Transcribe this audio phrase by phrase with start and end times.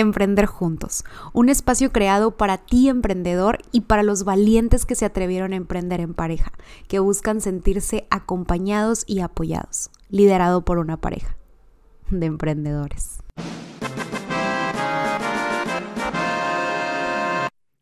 [0.00, 5.54] Emprender Juntos, un espacio creado para ti emprendedor y para los valientes que se atrevieron
[5.54, 6.52] a emprender en pareja,
[6.86, 11.38] que buscan sentirse acompañados y apoyados, liderado por una pareja
[12.10, 13.20] de emprendedores.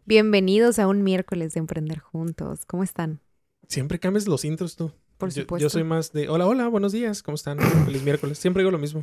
[0.07, 2.65] Bienvenidos a un miércoles de Emprender Juntos.
[2.65, 3.23] ¿Cómo están?
[3.67, 4.93] Siempre cambias los intros tú.
[5.19, 5.65] Por Yo- supuesto.
[5.65, 7.59] Yo, soy más de hola, hola, buenos días, ¿cómo están?
[7.59, 8.39] Feliz miércoles.
[8.39, 9.03] Siempre digo lo mismo.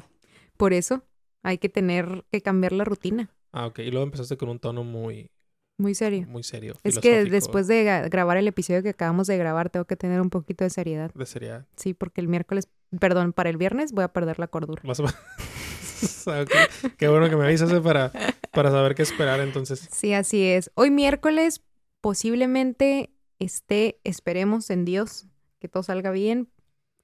[0.55, 1.03] Por eso
[1.43, 3.29] hay que tener que cambiar la rutina.
[3.51, 3.79] Ah, ok.
[3.79, 5.29] Y luego empezaste con un tono muy,
[5.77, 6.25] Muy serio.
[6.27, 6.75] muy serio.
[6.83, 10.29] Es que después de grabar el episodio que acabamos de grabar, tengo que tener un
[10.29, 11.11] poquito de seriedad.
[11.13, 11.65] De seriedad.
[11.75, 14.81] Sí, porque el miércoles, perdón, para el viernes voy a perder la cordura.
[14.85, 15.03] Vas a-
[16.27, 16.93] Ah, ok.
[16.97, 18.11] Qué bueno que me avisas eh, para,
[18.51, 19.87] para saber qué esperar entonces.
[19.91, 20.71] Sí, así es.
[20.73, 21.61] Hoy miércoles
[22.01, 25.27] posiblemente esté, esperemos en Dios,
[25.59, 26.49] que todo salga bien,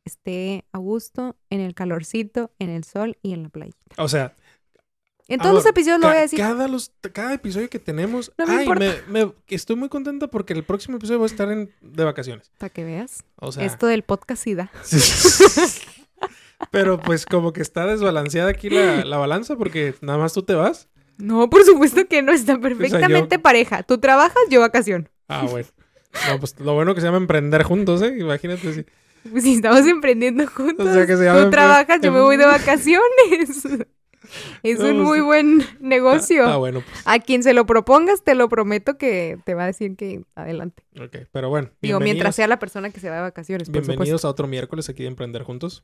[0.08, 3.74] esté a gusto, en el calorcito, en el sol y en la playa.
[3.98, 4.34] O sea,
[5.28, 6.40] En todos los episodios lo voy a decir.
[6.40, 8.32] Cada, los, cada episodio que tenemos.
[8.38, 8.86] No me ay, importa.
[9.10, 12.52] me, me- estoy muy contenta porque el próximo episodio voy a estar en, de vacaciones.
[12.58, 13.24] Para que veas.
[13.36, 13.66] O sea.
[13.66, 14.72] Esto del podcast sí da.
[16.72, 20.56] Pero pues como que está desbalanceada aquí la, la balanza porque nada más tú te
[20.56, 20.90] vas.
[21.18, 23.84] No, por supuesto que no, está perfectamente pareja.
[23.84, 25.10] Tú trabajas, yo vacación.
[25.28, 25.68] Ah, bueno.
[26.30, 28.16] No, pues lo bueno que se llama emprender juntos, ¿eh?
[28.20, 28.86] Imagínate si.
[29.32, 32.38] Pues si estamos emprendiendo juntos, O sea, que se llama tú trabajas, yo me voy
[32.38, 33.66] de em- vacaciones.
[34.64, 36.46] es un pues, muy buen negocio.
[36.46, 37.04] Ah, bueno, pues.
[37.06, 40.84] A quien se lo propongas, te lo prometo que te va a decir que adelante.
[41.00, 41.70] Ok, pero bueno.
[41.82, 43.86] Digo, mientras sea la persona que se va de vacaciones, por.
[43.86, 45.84] Bienvenidos a otro miércoles aquí de Emprender Juntos.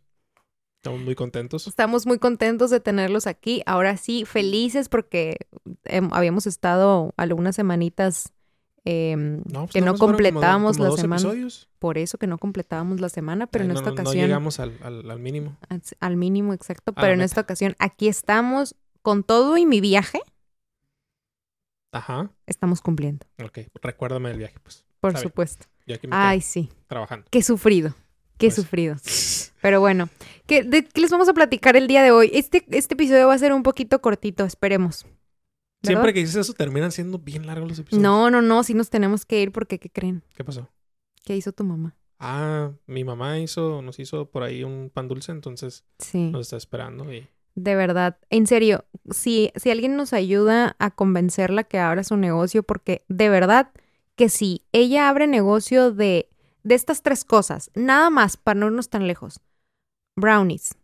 [0.83, 1.65] Estamos muy contentos.
[1.65, 3.63] Estamos muy contentos de tenerlos aquí.
[3.65, 5.37] Ahora sí, felices porque
[5.85, 8.33] em, habíamos estado algunas semanitas
[8.85, 11.21] em, No, pues que no como completábamos como la semana.
[11.21, 11.69] episodios.
[11.79, 14.25] Por eso que no completábamos la semana, pero Ay, en no, esta no- no ocasión,
[14.25, 15.57] llegamos al, al- al mínimo.
[15.69, 17.25] al- al mínimo exacto, A pero en meta.
[17.25, 20.19] esta ocasión aquí estamos con todo y mi viaje,
[21.91, 22.31] Ajá.
[22.47, 24.85] estamos cumpliendo, Ok, recuérdame del viaje, pues.
[24.99, 25.67] por supuesto.
[25.85, 27.27] Yo aquí me Ay, sí, trabajando.
[27.29, 27.89] qué sufrido,
[28.37, 28.55] qué Pues.
[28.55, 28.95] sufrido.
[29.61, 30.09] Pero bueno,
[30.45, 32.31] ¿qué, ¿de qué les vamos a platicar el día de hoy?
[32.33, 35.05] Este, este episodio va a ser un poquito cortito, esperemos.
[35.83, 36.01] ¿Verdad?
[36.01, 38.01] Siempre que dices eso terminan siendo bien largos los episodios.
[38.01, 40.23] No, no, no, sí nos tenemos que ir porque, ¿qué creen?
[40.35, 40.69] ¿Qué pasó?
[41.23, 41.95] ¿Qué hizo tu mamá?
[42.19, 46.57] Ah, mi mamá hizo, nos hizo por ahí un pan dulce, entonces Sí, nos está
[46.57, 48.17] esperando y de verdad.
[48.29, 53.29] En serio, si, si alguien nos ayuda a convencerla que abra su negocio, porque de
[53.29, 53.71] verdad
[54.15, 56.29] que si ella abre negocio de,
[56.63, 59.39] de estas tres cosas, nada más para no irnos tan lejos,
[60.15, 60.75] brownies,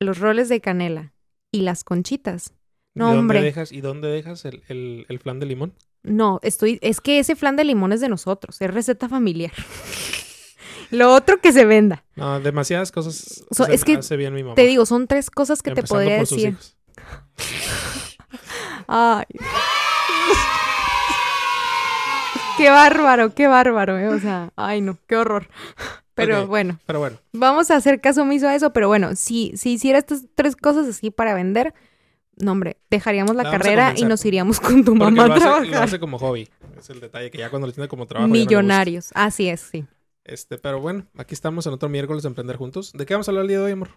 [0.00, 1.14] los roles de canela
[1.50, 2.52] y las conchitas.
[2.96, 5.74] No, ¿Y dónde dejas, ¿Y dónde dejas el, el, el flan de limón?
[6.02, 9.52] No, estoy, es que ese flan de limón es de nosotros, es receta familiar.
[10.90, 12.04] Lo otro que se venda.
[12.14, 14.54] No, demasiadas cosas So, es que hace bien mi mamá.
[14.54, 16.52] Te digo, son tres cosas que te podría por sus decir.
[16.54, 16.76] hijos.
[18.88, 19.24] Ay.
[22.56, 24.08] Qué bárbaro, qué bárbaro, ¿eh?
[24.08, 25.48] O sea, ay no, qué horror.
[26.14, 29.72] Pero bueno, Pero bueno, vamos a hacer caso omiso a eso, pero bueno, si, si
[29.72, 31.74] hiciera estas tres cosas así para vender,
[32.36, 35.52] no hombre, dejaríamos la, carrera y nos iríamos con tu mamá lo a hace, lo
[35.52, 35.82] trabajar.
[35.82, 36.48] hace como hobby.
[36.78, 38.28] Es el detalle que ya cuando lo tiene como trabajo.
[38.28, 38.32] no.
[38.32, 39.84] Millonarios, así es, sí.
[40.24, 42.92] Este, pero bueno, aquí estamos en otro miércoles de Emprender Juntos.
[42.92, 43.90] ¿De qué vamos a hablar el día de hoy, amor?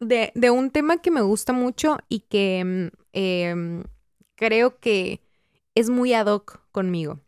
[0.00, 3.84] de, de un tema que me gusta mucho y que mm, em,
[4.34, 5.20] creo que
[5.74, 7.20] es muy ad hoc conmigo.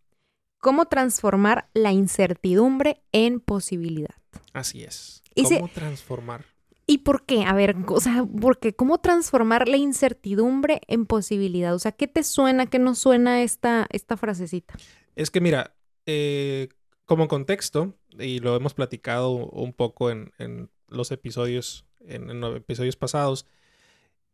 [0.58, 4.14] ¿Cómo transformar la incertidumbre en posibilidad?
[4.52, 5.22] Así es.
[5.36, 6.44] ¿Cómo transformar?
[6.90, 7.44] ¿Y por qué?
[7.44, 8.74] A ver, o sea, ¿por qué?
[8.74, 11.74] ¿Cómo transformar la incertidumbre en posibilidad?
[11.74, 14.74] O sea, ¿qué te suena, qué no suena esta, esta frasecita?
[15.14, 15.74] Es que mira,
[16.06, 16.70] eh,
[17.04, 22.56] como contexto, y lo hemos platicado un poco en, en los episodios, en, en los
[22.56, 23.44] episodios pasados,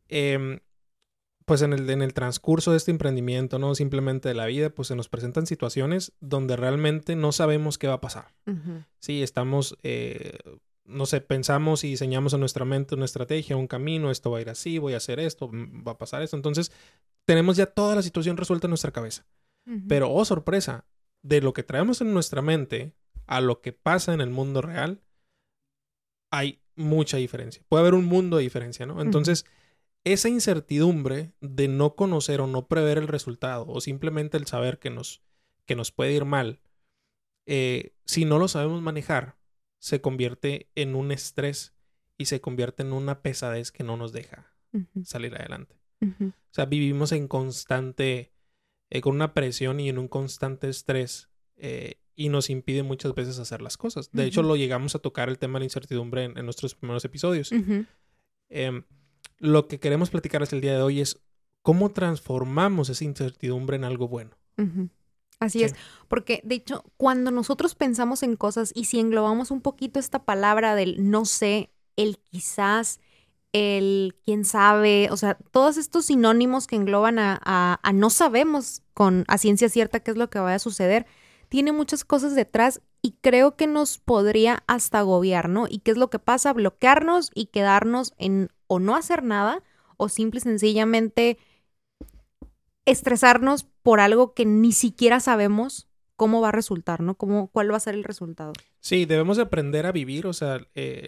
[0.08, 0.60] em,
[1.46, 4.88] pues en el, en el transcurso de este emprendimiento, no simplemente de la vida, pues
[4.88, 8.32] se nos presentan situaciones donde realmente no sabemos qué va a pasar.
[9.00, 10.38] Sí, estamos, eh,
[10.84, 14.40] no sé, pensamos y diseñamos en nuestra mente una estrategia, un camino, esto va a
[14.42, 16.36] ir así, voy a hacer esto, va a pasar esto.
[16.36, 16.72] Entonces,
[17.24, 19.26] tenemos ya toda la situación resuelta en nuestra cabeza.
[19.88, 20.84] Pero, oh sorpresa,
[21.22, 22.94] de lo que traemos en nuestra mente
[23.26, 25.02] a lo que pasa en el mundo real,
[26.30, 27.62] hay mucha diferencia.
[27.68, 29.00] Puede haber un mundo de diferencia, ¿no?
[29.00, 29.46] Entonces,
[30.04, 34.90] esa incertidumbre de no conocer o no prever el resultado, o simplemente el saber que
[34.90, 35.22] nos,
[35.64, 36.60] que nos puede ir mal,
[37.46, 39.36] eh, si no lo sabemos manejar,
[39.84, 41.74] se convierte en un estrés
[42.16, 44.50] y se convierte en una pesadez que no nos deja
[45.02, 45.78] salir adelante.
[46.00, 48.32] O sea, vivimos en constante,
[48.88, 53.38] eh, con una presión y en un constante estrés eh, y nos impide muchas veces
[53.38, 54.10] hacer las cosas.
[54.10, 57.04] De hecho, lo llegamos a tocar el tema de la incertidumbre en, en nuestros primeros
[57.04, 57.52] episodios.
[58.48, 58.84] Em,
[59.38, 61.20] lo que queremos platicar hasta el día de hoy es
[61.60, 64.38] cómo transformamos esa incertidumbre en algo bueno.
[65.44, 65.74] Así es,
[66.08, 70.74] porque de hecho, cuando nosotros pensamos en cosas y si englobamos un poquito esta palabra
[70.74, 73.00] del no sé, el quizás,
[73.52, 79.24] el quién sabe, o sea, todos estos sinónimos que engloban a, a, no sabemos con
[79.28, 81.06] a ciencia cierta qué es lo que va a suceder,
[81.48, 85.66] tiene muchas cosas detrás y creo que nos podría hasta agobiar, ¿no?
[85.68, 86.52] ¿Y qué es lo que pasa?
[86.52, 89.62] Bloquearnos y quedarnos en o no hacer nada
[89.98, 91.38] o simple y sencillamente
[92.86, 97.16] estresarnos por algo que ni siquiera sabemos cómo va a resultar, ¿no?
[97.16, 98.54] ¿Cómo, ¿Cuál va a ser el resultado?
[98.80, 101.06] Sí, debemos aprender a vivir, o sea, eh,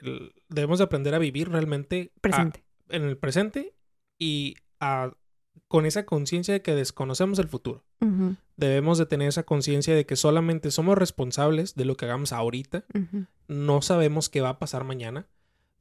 [0.48, 2.64] debemos aprender a vivir realmente presente.
[2.90, 3.74] en el presente
[4.18, 4.56] y
[5.68, 7.84] con esa conciencia de que desconocemos el futuro.
[8.56, 12.84] Debemos de tener esa conciencia de que solamente somos responsables de lo que hagamos ahorita.
[13.48, 15.28] No sabemos qué va a pasar mañana,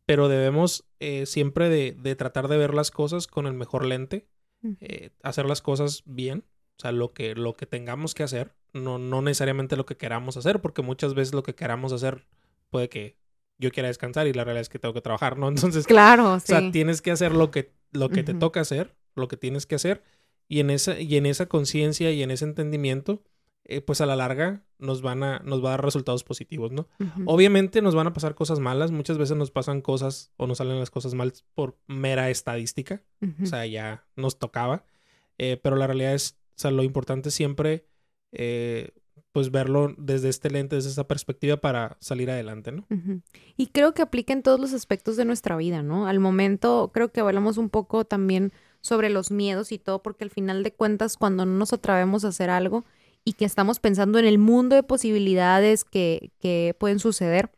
[0.06, 4.30] pero debemos eh, siempre de, tratar de ver las cosas con el mejor lente,
[4.80, 6.46] eh, hacer las cosas bien,
[6.78, 10.38] o sea, lo que, lo que tengamos que hacer, no, no necesariamente lo que queramos
[10.38, 12.26] hacer, porque muchas veces lo que queramos hacer
[12.70, 13.18] puede que
[13.58, 15.48] yo quiera descansar y la realidad es que tengo que trabajar, ¿no?
[15.50, 19.28] Entonces, claro, o sea, tienes que hacer lo que, lo que te toca hacer, lo
[19.28, 20.04] que tienes que hacer,
[20.48, 23.24] y en esa, y en esa conciencia y en ese entendimiento,
[23.68, 26.88] eh, pues a la larga nos van a, nos va a dar resultados positivos, ¿no?
[27.26, 30.80] Obviamente nos van a pasar cosas malas, muchas veces nos pasan cosas o nos salen
[30.80, 33.02] las cosas mal por mera estadística,
[33.42, 34.86] o sea, ya nos tocaba,
[35.38, 37.86] eh, pero la realidad es, o sea, lo importante siempre,
[38.32, 38.92] eh,
[39.32, 42.88] pues verlo desde este lente, desde esa perspectiva para salir adelante, ¿no?
[43.58, 46.08] Y creo que aplica en todos los aspectos de nuestra vida, ¿no?
[46.08, 50.30] Al momento creo que hablamos un poco también sobre los miedos y todo, porque al
[50.30, 52.86] final de cuentas cuando no nos atrevemos a hacer algo
[53.26, 57.52] y que estamos pensando en el mundo de posibilidades que, que pueden suceder,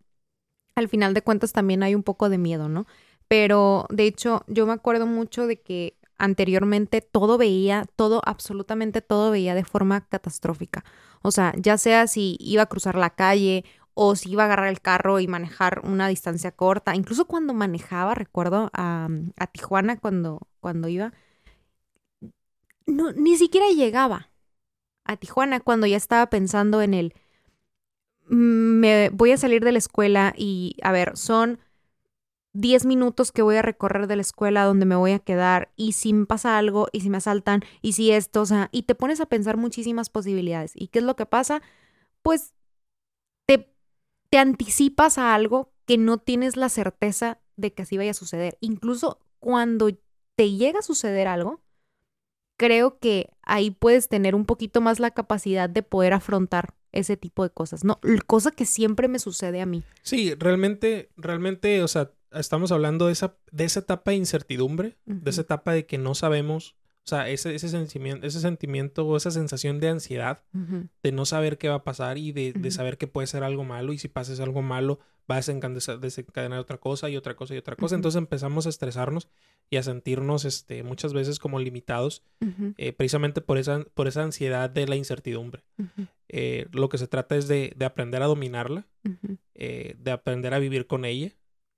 [0.73, 2.87] al final de cuentas también hay un poco de miedo, ¿no?
[3.27, 9.31] Pero de hecho yo me acuerdo mucho de que anteriormente todo veía, todo, absolutamente todo
[9.31, 10.83] veía de forma catastrófica.
[11.21, 14.67] O sea, ya sea si iba a cruzar la calle o si iba a agarrar
[14.67, 16.95] el carro y manejar una distancia corta.
[16.95, 19.09] Incluso cuando manejaba, recuerdo a,
[19.51, 21.13] Tijuana cuando, cuando iba,
[22.85, 24.29] no, ni siquiera llegaba
[25.05, 27.13] a Tijuana cuando ya estaba pensando en el,
[28.29, 28.35] mm,
[28.79, 31.59] me voy a salir de la escuela y, a ver, son
[32.53, 35.93] 10 minutos que voy a recorrer de la escuela donde me voy a quedar y
[35.93, 38.95] si me pasa algo y si me asaltan y si esto, o sea, y te
[38.95, 40.71] pones a pensar muchísimas posibilidades.
[40.75, 41.61] ¿Y qué es lo que pasa?
[42.21, 42.53] Pues
[43.45, 43.71] te,
[44.29, 48.57] te anticipas a algo que no tienes la certeza de que así vaya a suceder.
[48.59, 49.89] Incluso cuando
[50.35, 51.61] te llega a suceder algo,
[52.57, 57.43] creo que ahí puedes tener un poquito más la capacidad de poder afrontar ese tipo
[57.43, 57.99] de cosas, ¿no?
[58.25, 59.83] Cosa que siempre me sucede a mí.
[60.01, 65.29] Sí, realmente, realmente, o sea, estamos hablando de esa, de esa etapa de incertidumbre, de
[65.29, 66.75] esa etapa de que no sabemos,
[67.05, 70.43] o sea, ese, ese, sentimiento, ese sentimiento o esa sensación de ansiedad,
[71.03, 73.63] de no saber qué va a pasar y de, de, saber que puede ser algo
[73.63, 77.57] malo y si pasa algo malo va a desencadenar otra cosa y otra cosa y
[77.57, 77.95] otra cosa.
[77.95, 79.27] Entonces empezamos a estresarnos
[79.69, 82.23] y a sentirnos este, muchas veces como limitados
[82.77, 85.63] eh, precisamente por esa, por esa ansiedad de la incertidumbre.
[86.29, 88.87] Eh, lo que se trata es de, de aprender a dominarla,
[89.55, 91.33] eh, de aprender a vivir con ella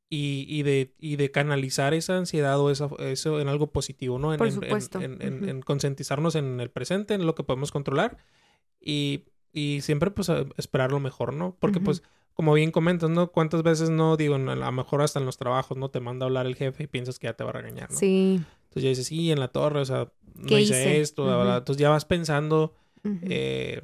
[0.10, 4.34] y, y, de, y de canalizar esa ansiedad o eso en algo positivo, ¿no?
[4.34, 5.00] En, Por supuesto.
[5.00, 8.18] En, en, concientizarnos en el presente, en lo que podemos controlar
[8.82, 11.56] y, y siempre pues esperar lo mejor, ¿no?
[11.60, 12.02] Porque pues
[12.34, 13.32] como bien comentas, ¿no?
[13.32, 15.90] ¿Cuántas veces no, digo, a lo mejor hasta en los trabajos, ¿no?
[15.90, 17.98] Te manda a hablar el jefe y piensas que ya te va a regañar, ¿no?
[17.98, 18.42] Sí.
[18.64, 21.58] Entonces ya dices, sí, en la torre, o sea, no hice, esto, verdad.
[21.58, 23.82] Entonces ya vas pensando, eh,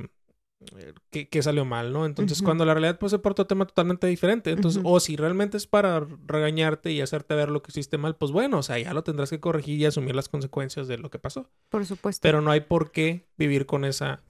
[1.10, 2.06] que, salió mal, ¿no?
[2.06, 4.52] Entonces, cuando la realidad puede ser por otro tema totalmente diferente.
[4.52, 8.32] Entonces, o si realmente es para regañarte y hacerte ver lo que hiciste mal, pues
[8.32, 11.20] bueno, o sea, ya lo tendrás que corregir y asumir las consecuencias de lo que
[11.20, 11.50] pasó.
[11.70, 12.22] Por supuesto.
[12.22, 14.24] Pero no hay por qué vivir con esa,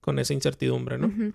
[0.00, 1.32] con esa incertidumbre, ¿no?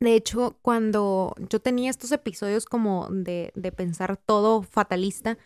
[0.00, 5.38] De hecho, cuando yo tenía estos episodios como de, de pensar todo fatalista,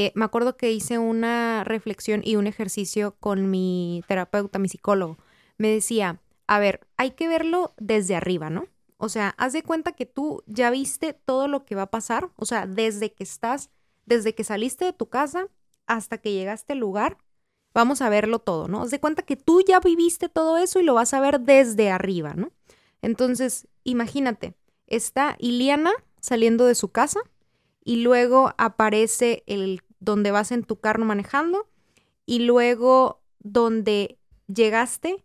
[0.00, 5.18] eh, me acuerdo que hice una reflexión y un ejercicio con mi terapeuta, mi psicólogo.
[5.56, 8.66] Me decía, a ver, hay que verlo desde arriba, ¿no?
[8.96, 12.30] O sea, haz de cuenta que tú ya viste todo lo que va a pasar,
[12.36, 13.70] o sea, desde que estás,
[14.06, 15.48] desde que saliste de tu casa
[15.86, 17.18] hasta que llegaste al lugar,
[17.74, 18.82] vamos a verlo todo, ¿no?
[18.82, 21.90] Haz de cuenta que tú ya viviste todo eso y lo vas a ver desde
[21.90, 22.50] arriba, ¿no?
[23.02, 24.54] Entonces, imagínate,
[24.86, 27.20] está Iliana saliendo de su casa
[27.84, 31.68] y luego aparece el donde vas en tu carro manejando
[32.24, 35.24] y luego donde llegaste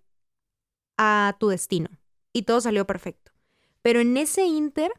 [0.98, 1.90] a tu destino
[2.32, 3.32] y todo salió perfecto.
[3.82, 4.92] Pero en ese inter,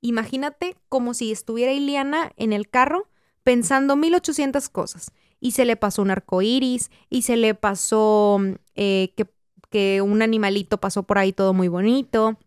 [0.00, 3.08] imagínate como si estuviera Iliana en el carro
[3.42, 8.40] pensando 1800 cosas y se le pasó un arco iris y se le pasó
[8.74, 9.26] eh, que,
[9.70, 12.38] que un animalito pasó por ahí todo muy bonito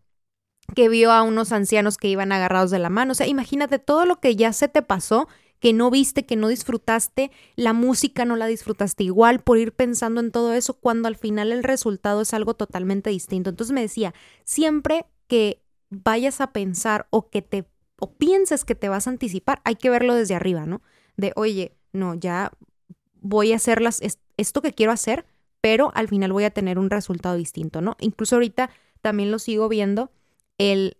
[0.74, 3.12] que vio a unos ancianos que iban agarrados de la mano.
[3.12, 5.28] O sea, imagínate todo lo que ya se te pasó,
[5.62, 10.20] que no viste, que no disfrutaste, la música no la disfrutaste igual por ir pensando
[10.20, 13.50] en todo eso, cuando al final el resultado es algo totalmente distinto.
[13.50, 17.64] Entonces me decía, siempre que vayas a pensar o que te
[18.00, 20.82] o pienses que te vas a anticipar, hay que verlo desde arriba, ¿no?
[21.16, 22.50] De, oye, no, ya
[23.20, 24.02] voy a hacer las,
[24.36, 25.26] esto que quiero hacer,
[25.60, 27.96] pero al final voy a tener un resultado distinto, ¿no?
[28.00, 30.10] Incluso ahorita también lo sigo viendo
[30.58, 30.96] el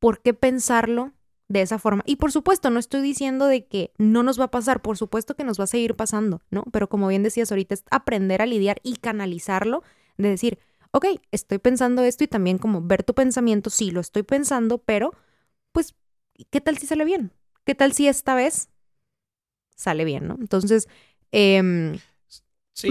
[0.00, 1.14] por qué pensarlo
[1.52, 2.02] de esa forma.
[2.06, 5.36] Y por supuesto, no estoy diciendo de que no nos va a pasar, por supuesto
[5.36, 6.64] que nos va a seguir pasando, ¿no?
[6.72, 9.82] Pero como bien decías ahorita, es aprender a lidiar y canalizarlo,
[10.16, 10.58] de decir,
[10.92, 15.12] ok, estoy pensando esto y también como ver tu pensamiento, sí, lo estoy pensando, pero
[15.72, 15.94] pues,
[16.50, 17.32] ¿qué tal si sale bien?
[17.66, 18.70] ¿Qué tal si esta vez
[19.76, 20.38] sale bien, ¿no?
[20.40, 20.88] Entonces,
[21.32, 21.98] em,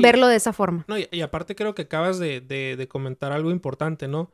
[0.03, 0.85] verlo de esa forma.
[0.87, 4.31] No, y, aparte creo que acabas de, de comentar algo importante, ¿no?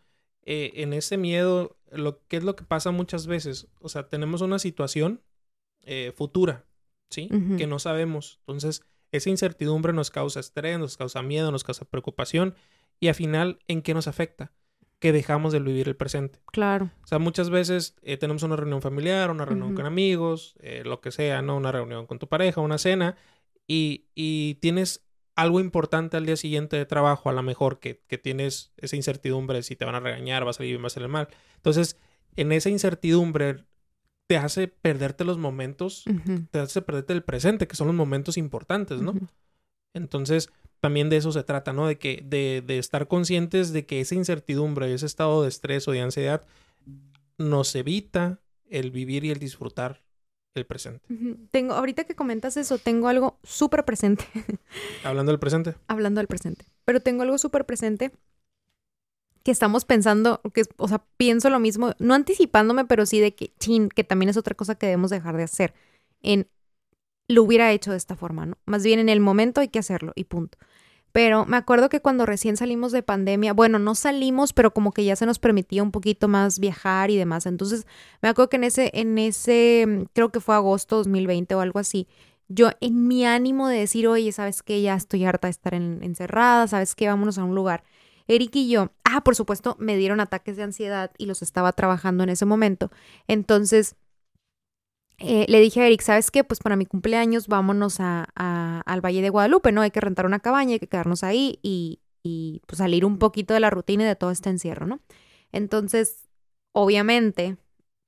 [0.50, 4.40] Eh, en ese miedo, lo que es lo que pasa muchas veces, o sea, tenemos
[4.40, 5.22] una situación
[5.84, 6.66] eh, futura,
[7.10, 7.30] ¿sí?
[7.58, 8.40] Que no sabemos.
[8.48, 12.56] Entonces, esa incertidumbre nos causa estrés, nos causa miedo, nos causa preocupación
[13.02, 14.54] y al final, ¿en qué nos afecta?
[15.00, 16.40] Que dejamos de vivir el presente.
[16.46, 16.92] Claro.
[17.04, 21.12] O sea, muchas veces eh, tenemos una reunión familiar, una reunión con amigos, lo que
[21.12, 21.58] sea, ¿no?
[21.58, 23.18] Una reunión con tu pareja, una cena,
[23.68, 25.07] y, y tienes
[25.38, 29.76] algo importante al día siguiente de trabajo, a lo mejor que, tienes esa incertidumbre si
[29.76, 31.30] te van a regañar, va a salir bien, va a salir mal.
[31.58, 31.96] Entonces,
[32.36, 33.64] en esa incertidumbre
[34.26, 36.06] te hace perderte los momentos,
[36.50, 39.14] te hace perderte el presente, que son los momentos importantes, ¿no?
[39.94, 40.50] Entonces,
[40.82, 41.86] también de eso se trata, ¿no?
[41.86, 45.92] De que, de, de estar conscientes de que esa incertidumbre, ese estado de estrés o
[45.92, 46.48] de ansiedad
[47.38, 48.42] nos evita
[48.72, 50.02] el vivir y el disfrutar
[50.58, 51.02] el presente.
[51.52, 54.26] Tengo, ahorita que comentas eso, tengo algo súper presente.
[55.04, 55.76] Hablando del presente.
[55.88, 56.66] Hablando del presente.
[56.86, 58.12] Pero tengo algo súper presente
[59.44, 63.54] que estamos pensando, que, o sea, pienso lo mismo, no anticipándome, pero sí de que,
[63.60, 65.74] chin, que también es otra cosa que debemos dejar de hacer.
[66.22, 66.50] En,
[67.30, 68.58] lo hubiera hecho de esta forma, ¿no?
[68.66, 70.58] Más bien en el momento hay que hacerlo y punto.
[71.18, 75.04] Pero me acuerdo que cuando recién salimos de pandemia, bueno, no salimos, pero como que
[75.04, 77.48] ya se nos permitía un poquito más viajar y demás.
[77.48, 77.88] Entonces,
[78.22, 81.80] me acuerdo que en ese, en ese, mm, creo que fue agosto 2020 o algo
[81.80, 82.08] así,
[82.50, 84.80] yo en mi ánimo de decir, oye, ¿sabes qué?
[84.84, 87.08] Ya estoy harta de estar encerrada, ¿sabes qué?
[87.08, 87.84] Vámonos a un lugar.
[88.28, 92.26] Eric y yo, ah, por supuesto, me dieron ataques de ansiedad y los estaba trabajando
[92.26, 92.92] en ese momento.
[93.28, 93.96] Entonces,
[95.20, 96.44] eh, le dije a Eric, ¿sabes qué?
[96.44, 98.24] Pues para mi cumpleaños vámonos a,
[98.86, 99.82] al Valle de Guadalupe, ¿no?
[99.82, 102.02] Hay que rentar una cabaña, hay que quedarnos ahí y,
[102.68, 105.00] pues, salir un poquito de la rutina y de todo este encierro, ¿no?
[105.52, 106.28] Entonces,
[106.72, 107.58] obviamente,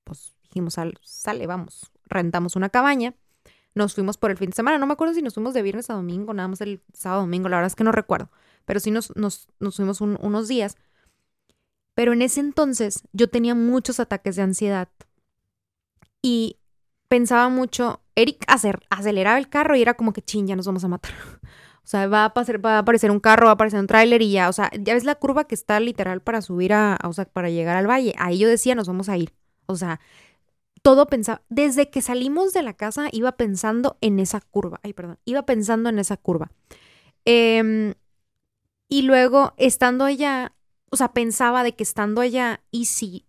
[0.03, 3.15] pues dijimos, sale, vamos, rentamos una cabaña,
[3.73, 5.89] nos fuimos por el fin de semana, no me acuerdo si nos fuimos de viernes
[5.89, 8.29] a domingo, nada más el sábado domingo, la verdad es que no recuerdo,
[8.65, 9.13] pero sí nos
[9.71, 10.77] fuimos unos días.
[11.95, 14.89] Pero en ese entonces yo tenía muchos ataques de ansiedad
[16.21, 16.58] y
[17.09, 20.87] pensaba mucho, Eric aceleraba el carro y era como que, ching, ya nos vamos a
[20.87, 21.11] matar.
[21.81, 24.21] O sea, va a, pasar, va a aparecer un carro, va a aparecer un tráiler
[24.21, 27.13] y ya, o sea, ya ves la curva que está literal para subir a, o
[27.13, 28.13] sea, para llegar al valle.
[28.19, 29.33] Ahí yo decía, nos vamos a ir.
[29.65, 29.99] O sea,
[30.83, 34.79] todo pensaba, desde que salimos de la casa iba pensando en esa curva.
[34.83, 36.51] Ay, perdón, iba pensando en esa curva.
[37.25, 37.95] Em,
[38.87, 40.53] y luego, estando allá,
[40.91, 43.25] o sea, pensaba de que estando allá, ¿y si,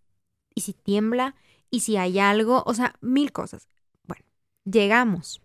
[0.54, 1.34] y si tiembla?
[1.70, 3.68] Y si hay algo, o sea, mil cosas.
[4.04, 4.24] Bueno,
[4.64, 5.40] llegamos,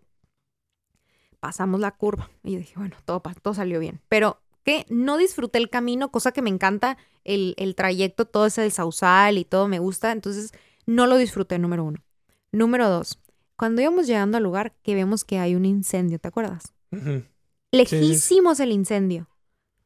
[1.40, 5.60] pasamos la curva y yo dije, bueno, todo, todo salió bien, pero que no disfruté
[5.60, 9.68] el camino, cosa que me encanta, el, el trayecto, todo ese del Sausal y todo
[9.68, 10.52] me gusta, entonces
[10.86, 12.04] no lo disfruté, número uno.
[12.52, 13.20] Número dos,
[13.56, 16.74] cuando íbamos llegando al lugar que vemos que hay un incendio, ¿te acuerdas?
[17.72, 19.30] Lejísimos el incendio,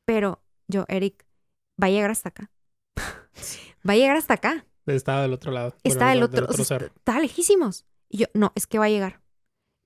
[0.06, 1.26] pero yo, Eric,
[1.82, 2.52] va a llegar hasta acá.
[3.88, 4.66] va a llegar hasta acá.
[4.96, 5.76] Estaba del otro lado.
[5.84, 7.86] Está del otro, otro Estaba lejísimos.
[8.10, 9.22] Y yo, no, es que va a llegar.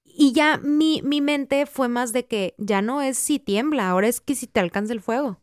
[0.03, 4.07] Y ya mi, mi mente fue más de que ya no es si tiembla, ahora
[4.07, 5.41] es que si te alcanza el fuego.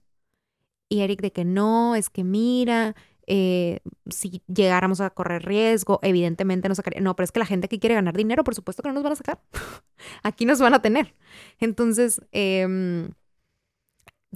[0.88, 2.94] Y Eric de que no, es que mira,
[3.26, 7.00] eh, si llegáramos a correr riesgo, evidentemente nos sacaría.
[7.00, 9.02] No, pero es que la gente que quiere ganar dinero, por supuesto que no nos
[9.02, 9.40] van a sacar.
[10.22, 11.14] Aquí nos van a tener.
[11.58, 13.08] Entonces, eh,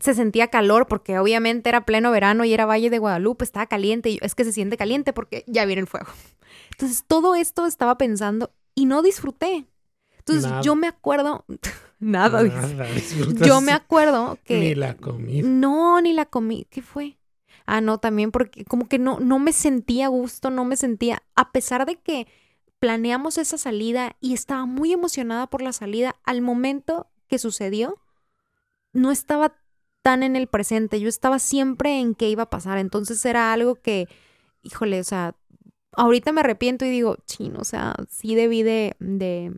[0.01, 4.11] se sentía calor porque obviamente era pleno verano y era Valle de Guadalupe, estaba caliente
[4.11, 6.09] y es que se siente caliente porque ya viene el fuego.
[6.73, 9.67] Entonces todo esto estaba pensando y no disfruté.
[10.19, 11.45] Entonces yo me acuerdo,
[11.99, 12.87] nada, nada
[13.45, 14.59] yo me acuerdo que...
[14.59, 15.43] Ni la comí.
[15.43, 16.67] No, ni la comí.
[16.71, 17.19] ¿Qué fue?
[17.67, 21.53] Ah, no, también porque como que no, no me sentía gusto, no me sentía, a
[21.53, 22.27] pesar de que
[22.79, 27.99] planeamos esa salida y estaba muy emocionada por la salida, al momento que sucedió,
[28.93, 29.57] no estaba
[30.05, 33.77] tan en el presente, yo estaba siempre en qué iba a pasar, entonces era algo
[33.77, 34.07] que,
[34.63, 35.35] híjole, o sea,
[35.93, 39.57] ahorita me arrepiento y digo, chino, o sea, sí debí de, de,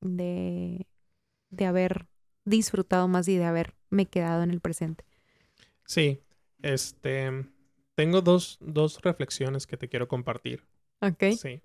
[0.00, 0.86] de,
[1.50, 2.06] de haber
[2.44, 5.04] disfrutado más y de haberme quedado en el presente.
[5.84, 6.20] Sí,
[6.62, 7.48] este,
[7.96, 10.64] tengo dos, dos reflexiones que te quiero compartir.
[11.00, 11.24] Ok.
[11.36, 11.60] Sí,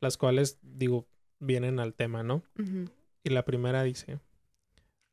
[0.00, 1.06] las cuales, digo,
[1.38, 2.42] vienen al tema, ¿no?
[3.22, 4.18] Y la primera dice,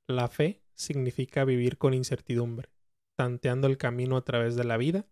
[0.07, 2.69] la fe significa vivir con incertidumbre,
[3.15, 5.05] tanteando el camino a través de la vida,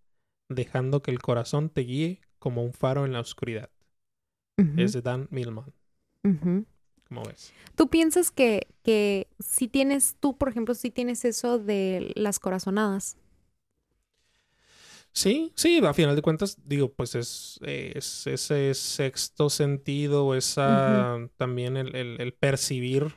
[0.50, 3.70] dejando que el corazón te guíe como un faro en la oscuridad.
[4.58, 4.86] Ujú.
[4.86, 5.74] Es de Dan Millman,
[6.24, 6.66] Ujú.
[7.08, 7.54] ¿cómo ves?
[7.76, 13.18] ¿Tú piensas que, que si tienes, tú por ejemplo, si tienes eso de las corazonadas?
[15.14, 21.76] Sí, sí, a final de cuentas, digo, pues es, es ese sexto sentido, esa también
[21.78, 23.14] el, el- el percibir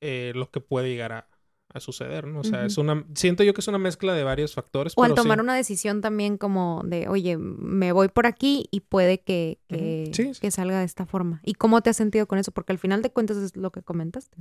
[0.00, 1.28] eh, lo que puede llegar a,
[1.70, 2.40] a suceder, ¿no?
[2.40, 4.94] O sea, es una, siento yo que es una mezcla de varios factores.
[4.96, 5.16] O al sí.
[5.16, 10.10] tomar una decisión también como de, oye, me voy por aquí y puede que, que.
[10.14, 10.40] Sí, sí.
[10.40, 11.40] que salga de esta forma.
[11.44, 12.52] ¿Y cómo te has sentido con eso?
[12.52, 14.38] Porque al final de cuentas es lo que comentaste.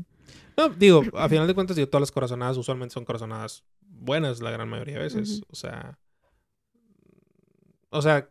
[0.56, 4.52] No, digo, a final de cuentas, digo, todas las corazonadas usualmente son corazonadas buenas la
[4.52, 5.42] gran mayoría de veces.
[5.50, 6.00] O sea.
[7.90, 8.30] O sea.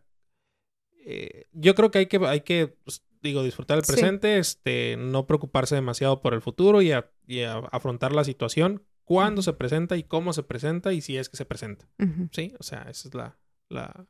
[1.05, 3.91] eh, yo creo que hay que, hay que, pues, digo, disfrutar el Sí.
[3.93, 8.83] presente, este, no preocuparse demasiado por el futuro y, a- y a- afrontar la situación
[9.03, 11.87] cuando se presenta y cómo se presenta y si es que se presenta.
[12.31, 13.37] Sí, o sea, esa es la,
[13.69, 14.05] la,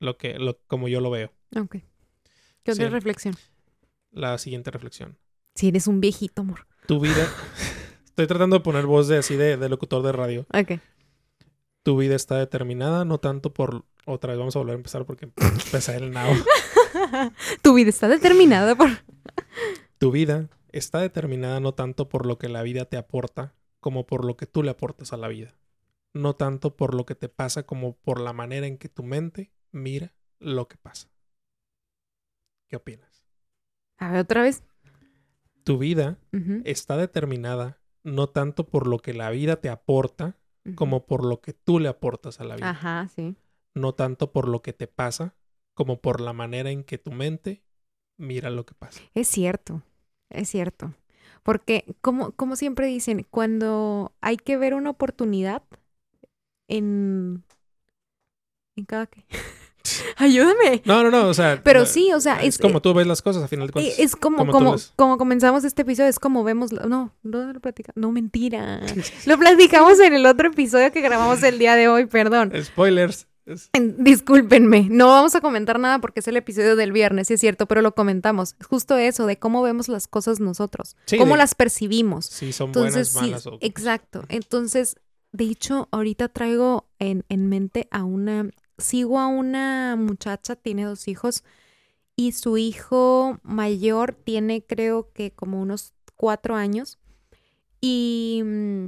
[0.00, 1.32] lo que, lo, como yo lo veo.
[1.56, 1.76] Ok.
[2.62, 2.90] ¿Qué otra Sí.
[2.90, 3.34] reflexión?
[4.10, 5.18] La siguiente reflexión.
[5.54, 6.66] Si eres un viejito, amor.
[6.86, 7.28] Tu vida,
[8.04, 10.46] estoy tratando de poner voz de así de, de locutor de radio.
[10.52, 10.80] Ok.
[11.84, 13.84] Tu vida está determinada no tanto por...
[14.06, 16.32] Otra vez vamos a volver a empezar porque empecé el nao.
[17.62, 18.88] tu vida está determinada por...
[19.98, 24.24] Tu vida está determinada no tanto por lo que la vida te aporta como por
[24.24, 25.56] lo que tú le aportas a la vida.
[26.12, 29.52] No tanto por lo que te pasa como por la manera en que tu mente
[29.72, 31.10] mira lo que pasa.
[32.68, 33.24] ¿Qué opinas?
[33.98, 34.62] A ver, otra vez.
[35.62, 36.18] Tu vida
[36.64, 40.36] está determinada no tanto por lo que la vida te aporta
[40.74, 42.70] como por lo que tú le aportas a la vida.
[42.70, 43.36] Ajá, sí.
[43.74, 45.34] no tanto por lo que te pasa,
[45.74, 47.62] como por la manera en que tu mente
[48.16, 49.00] mira lo que pasa.
[49.14, 49.82] Es cierto,
[50.30, 50.94] es cierto.
[51.42, 55.62] Porque, como, como siempre dicen, cuando hay que ver una oportunidad
[56.68, 57.44] en...
[58.76, 59.24] ¿En cada qué?
[60.16, 60.82] Ayúdame.
[60.86, 61.60] No, no, no, o sea...
[61.62, 63.98] Pero sí, o sea, es, es, como tú ves las cosas a final de cuentas.
[63.98, 66.72] es como, como como comenzamos este episodio, es como vemos...
[66.72, 67.96] la- No, no lo platicamos.
[68.00, 68.80] No, mentira.
[69.26, 72.52] Lo platicamos en el otro episodio que grabamos el día de hoy, perdón.
[72.64, 73.26] Spoilers.
[73.98, 77.66] Discúlpenme, no vamos a comentar nada porque es el episodio del viernes, sí es cierto,
[77.66, 78.56] pero lo comentamos.
[78.68, 82.26] Justo eso, de cómo vemos las cosas nosotros, Sí, cómo de- las percibimos.
[82.26, 83.58] Si son Entonces, buenas, sí, malas o...
[83.60, 84.24] exacto.
[84.28, 84.96] Entonces,
[85.32, 91.06] de hecho, ahorita traigo en, en mente a una, sigo a una muchacha, tiene dos
[91.08, 91.44] hijos,
[92.16, 96.98] y su hijo mayor tiene creo que como unos cuatro años.
[97.80, 98.86] Y mm,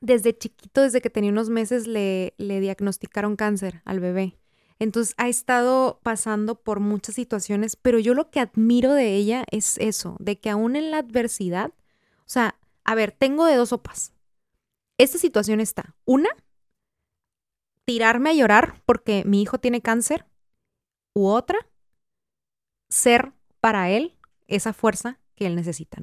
[0.00, 4.38] desde chiquito, desde que tenía unos meses, le, diagnosticaron cáncer al bebé.
[4.78, 9.76] Entonces ha estado pasando por muchas situaciones, pero yo lo que admiro de ella es
[9.78, 11.72] eso, de que aún en la adversidad,
[12.20, 14.12] o sea, a ver, tengo de dos sopas.
[14.96, 16.30] Esta situación está, una,
[17.84, 20.26] tirarme a llorar porque mi hijo tiene cáncer,
[21.14, 21.58] u otra,
[22.88, 25.98] ser para él esa fuerza que él necesita.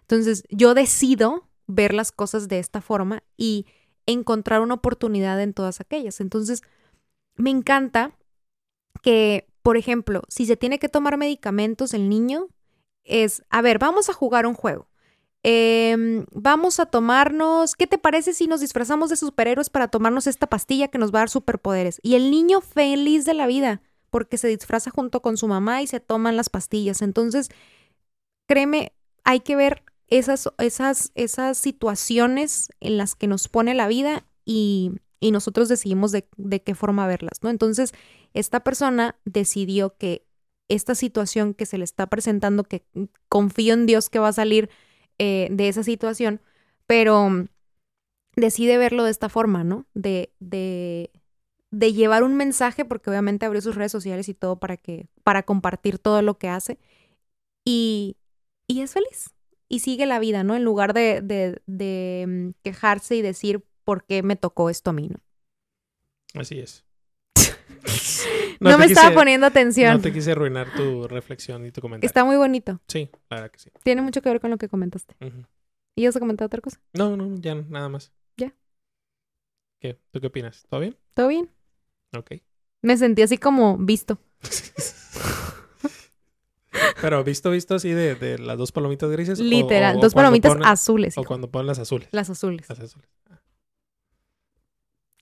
[0.00, 3.66] Entonces, yo decido ver las cosas de esta forma y
[4.06, 6.20] encontrar una oportunidad en todas aquellas.
[6.20, 6.62] Entonces,
[7.36, 8.16] me encanta
[9.02, 12.48] que, por ejemplo, si se tiene que tomar medicamentos el niño,
[13.04, 14.88] es, a ver, vamos a jugar un juego.
[15.42, 20.46] Em, vamos a tomarnos, ¿qué te parece si nos disfrazamos de superhéroes para tomarnos esta
[20.48, 21.98] pastilla que nos va a dar superpoderes?
[22.02, 23.80] Y el niño feliz de la vida,
[24.10, 27.00] porque se disfraza junto con su mamá y se toman las pastillas.
[27.00, 27.48] Entonces,
[28.46, 28.92] créeme,
[29.24, 34.92] hay que ver esas, esas, esas situaciones en las que nos pone la vida y,
[35.20, 37.50] y nosotros decidimos de, de qué forma verlas, ¿no?
[37.50, 37.92] Entonces,
[38.34, 40.26] esta persona decidió que
[40.68, 42.84] esta situación que se le está presentando, que
[43.28, 44.70] confío en Dios que va a salir
[45.18, 46.40] eh, de esa situación,
[46.86, 47.48] pero mm,
[48.36, 49.86] decide verlo de esta forma, ¿no?
[49.94, 51.10] De, de,
[51.70, 55.42] de llevar un mensaje, porque obviamente abrió sus redes sociales y todo para que, para
[55.44, 56.78] compartir todo lo que hace.
[57.64, 58.16] Y,
[58.66, 59.34] y es feliz.
[59.72, 60.56] Y sigue la vida, ¿no?
[60.56, 64.92] En lugar de, de, de mm, quejarse y decir por qué me tocó esto a
[64.92, 65.20] mí, ¿no?
[66.38, 66.84] Así es.
[68.60, 69.96] No, me estaba poniendo atención.
[69.96, 72.12] No te quise arruinar tu reflexión y tu comentario.
[72.14, 73.10] la verdad que sí.
[73.30, 73.70] La verdad que sí.
[73.82, 75.16] Tiene mucho que ver con lo que comentaste.
[75.24, 75.46] Ujú.
[75.96, 76.78] ¿Y vas a comentar otra cosa?
[76.92, 78.12] No, no, ya nada más.
[78.36, 78.52] Ya.
[79.80, 79.98] ¿Qué?
[80.10, 80.66] ¿Tú qué opinas?
[80.68, 80.98] ¿Todo bien?
[81.14, 81.50] ¿Todo bien?
[82.14, 82.32] Ok.
[82.82, 84.18] Me sentí así como visto.
[87.02, 89.38] Pero visto, visto así de, de las dos palomitas grises.
[89.38, 89.96] Literal.
[89.96, 91.16] o- o Dos palomitas ponen- azules.
[91.16, 91.28] O hijo.
[91.28, 92.08] cuando ponen las azules.
[92.12, 92.68] Las azules.
[92.68, 93.08] Las azules.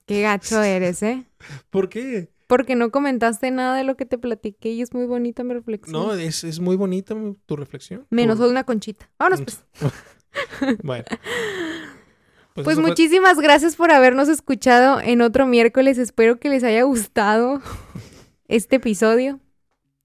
[0.07, 1.25] Qué gacho eres, ¿eh?
[1.71, 2.31] ¿Por qué?
[2.47, 5.93] Porque no comentaste nada de lo que te platiqué y es muy bonita mi reflexión.
[5.93, 7.15] No, es, es muy bonita
[7.45, 8.07] tu reflexión.
[8.09, 9.11] Menos una conchita.
[9.19, 9.65] Vámonos, pues.
[10.83, 11.05] Bueno.
[12.55, 15.97] Pues fue- muchísimas gracias por habernos escuchado en otro miércoles.
[15.97, 17.63] Espero que les haya gustado
[18.49, 19.39] este episodio.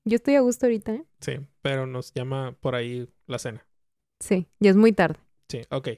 [0.06, 1.06] Yo estoy a gusto ahorita, ¿eh?
[1.22, 3.66] Sí, pero nos llama por ahí la cena.
[4.20, 5.20] Sí, ya es muy tarde.
[5.50, 5.89] Sí, ok.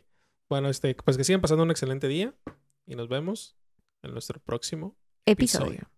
[0.49, 2.33] Bueno, este, pues que sigan pasando un excelente día
[2.85, 3.57] y nos vemos
[4.03, 5.73] en nuestro próximo Episodio.
[5.73, 5.89] episodio.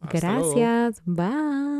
[0.00, 0.54] Hasta luego.
[0.54, 1.02] Gracias.
[1.04, 1.77] Bye.